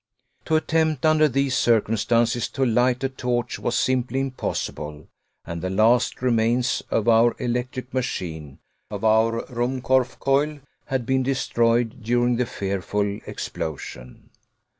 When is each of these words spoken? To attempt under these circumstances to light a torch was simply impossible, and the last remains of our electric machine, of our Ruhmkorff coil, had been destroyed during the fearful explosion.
To 0.45 0.55
attempt 0.55 1.05
under 1.05 1.27
these 1.27 1.55
circumstances 1.55 2.49
to 2.53 2.65
light 2.65 3.03
a 3.03 3.09
torch 3.09 3.59
was 3.59 3.77
simply 3.77 4.19
impossible, 4.19 5.05
and 5.45 5.61
the 5.61 5.69
last 5.69 6.23
remains 6.23 6.81
of 6.89 7.07
our 7.07 7.35
electric 7.37 7.93
machine, 7.93 8.57
of 8.89 9.03
our 9.03 9.45
Ruhmkorff 9.45 10.17
coil, 10.17 10.61
had 10.85 11.05
been 11.05 11.21
destroyed 11.21 12.01
during 12.01 12.37
the 12.37 12.47
fearful 12.47 13.19
explosion. 13.27 14.31